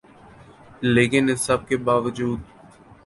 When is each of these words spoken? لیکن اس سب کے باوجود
لیکن 0.95 1.23
اس 1.31 1.41
سب 1.41 1.67
کے 1.67 1.77
باوجود 1.87 2.39